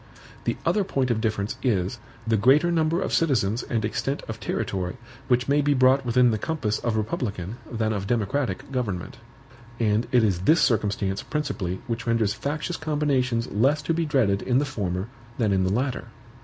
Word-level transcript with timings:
The 0.45 0.57
other 0.65 0.83
point 0.83 1.11
of 1.11 1.21
difference 1.21 1.57
is, 1.61 1.99
the 2.25 2.35
greater 2.35 2.71
number 2.71 2.99
of 2.99 3.13
citizens 3.13 3.61
and 3.61 3.85
extent 3.85 4.23
of 4.27 4.39
territory 4.39 4.97
which 5.27 5.47
may 5.47 5.61
be 5.61 5.75
brought 5.75 6.03
within 6.07 6.31
the 6.31 6.39
compass 6.39 6.79
of 6.79 6.95
republican 6.97 7.57
than 7.71 7.93
of 7.93 8.07
democratic 8.07 8.71
government; 8.71 9.17
and 9.79 10.07
it 10.11 10.23
is 10.23 10.39
this 10.39 10.59
circumstance 10.59 11.21
principally 11.21 11.81
which 11.85 12.07
renders 12.07 12.33
factious 12.33 12.77
combinations 12.77 13.47
less 13.51 13.83
to 13.83 13.93
be 13.93 14.07
dreaded 14.07 14.41
in 14.41 14.57
the 14.57 14.65
former 14.65 15.07
than 15.37 15.51
in 15.53 15.65
the 15.65 15.71
latter. 15.71 16.07